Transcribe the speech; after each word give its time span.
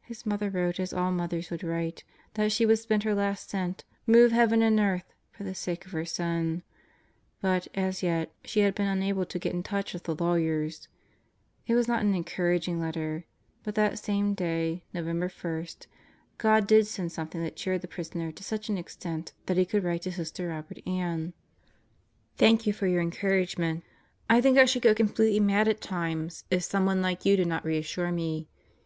His 0.00 0.24
mother 0.24 0.48
wrote, 0.48 0.80
as 0.80 0.94
all 0.94 1.12
mothers 1.12 1.50
would 1.50 1.62
write, 1.62 2.02
that 2.32 2.50
she 2.50 2.64
would 2.64 2.78
spend 2.78 3.02
her 3.02 3.14
last 3.14 3.50
cent, 3.50 3.84
move 4.06 4.32
heaven 4.32 4.62
and 4.62 4.80
earth, 4.80 5.12
for 5.32 5.44
the 5.44 5.54
sake 5.54 5.84
of 5.84 5.92
her 5.92 6.06
son. 6.06 6.62
But, 7.42 7.68
as 7.74 8.02
yet, 8.02 8.32
she 8.42 8.60
had 8.60 8.74
been 8.74 8.86
unable 8.86 9.26
to 9.26 9.38
get 9.38 9.52
in 9.52 9.62
touch 9.62 9.92
with 9.92 10.04
the 10.04 10.14
lawyers. 10.14 10.88
It 11.66 11.74
was 11.74 11.86
not 11.86 12.00
an 12.00 12.14
encouraging 12.14 12.80
letter. 12.80 13.26
But 13.64 13.74
that 13.74 13.98
same 13.98 14.32
day 14.32 14.82
Deeper 14.94 15.02
Depths 15.02 15.08
and 15.10 15.20
Broader 15.20 15.20
Horizons 15.42 15.58
131 16.38 16.48
November 16.48 16.48
1 16.56 16.60
God 16.60 16.66
did 16.66 16.86
send 16.86 17.12
something 17.12 17.42
that 17.42 17.56
cheered 17.56 17.82
the 17.82 17.86
prisoner 17.86 18.32
to 18.32 18.42
such 18.42 18.70
an 18.70 18.78
extent 18.78 19.34
that 19.44 19.58
he 19.58 19.66
could 19.66 19.84
write 19.84 20.00
to 20.04 20.10
Sister 20.12 20.48
Robert 20.48 20.80
Ami: 20.86 21.34
Thanks 22.38 22.64
for 22.68 22.86
your 22.86 23.02
encouragement.... 23.02 23.84
I 24.30 24.40
think 24.40 24.56
I 24.56 24.64
should 24.64 24.80
go 24.80 24.94
com 24.94 25.10
pletely 25.10 25.38
mad 25.42 25.68
at 25.68 25.82
times 25.82 26.44
if 26.50 26.62
someone 26.62 27.02
like 27.02 27.26
you 27.26 27.36
did 27.36 27.46
not 27.48 27.66
reassure 27.66 28.10
me. 28.10 28.48